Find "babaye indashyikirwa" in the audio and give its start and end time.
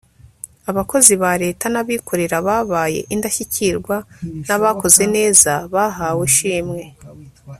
2.47-3.95